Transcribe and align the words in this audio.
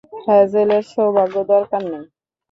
হ্যাজেলের 0.23 0.83
সৌভাগ্য 0.91 1.35
দরকার 1.51 1.81
নেই। 1.91 2.05